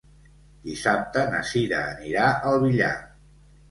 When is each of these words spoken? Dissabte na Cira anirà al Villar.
Dissabte 0.63 1.27
na 1.35 1.43
Cira 1.51 1.85
anirà 1.93 2.35
al 2.53 2.63
Villar. 2.69 2.95